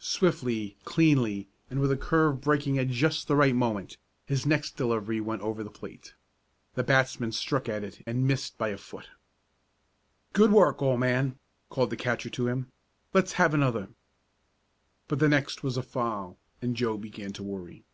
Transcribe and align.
Swiftly, 0.00 0.76
cleanly, 0.84 1.46
and 1.70 1.78
with 1.78 1.90
the 1.90 1.96
curve 1.96 2.40
breaking 2.40 2.76
at 2.80 2.88
just 2.88 3.28
the 3.28 3.36
right 3.36 3.54
moment, 3.54 3.96
his 4.26 4.44
next 4.44 4.76
delivery 4.76 5.20
went 5.20 5.40
over 5.40 5.62
the 5.62 5.70
plate. 5.70 6.14
The 6.74 6.82
batsman 6.82 7.30
struck 7.30 7.68
at 7.68 7.84
it 7.84 8.02
and 8.04 8.26
missed 8.26 8.58
by 8.58 8.70
a 8.70 8.76
foot. 8.76 9.08
"Good 10.32 10.50
work, 10.50 10.82
old 10.82 10.98
man!" 10.98 11.38
called 11.70 11.90
the 11.90 11.96
catcher 11.96 12.28
to 12.28 12.48
him. 12.48 12.72
"Let's 13.14 13.34
have 13.34 13.54
another." 13.54 13.90
But 15.06 15.20
the 15.20 15.28
next 15.28 15.62
was 15.62 15.76
a 15.76 15.82
foul, 15.84 16.38
and 16.60 16.74
Joe 16.76 16.98
began 16.98 17.32
to 17.34 17.44
worry. 17.44 17.84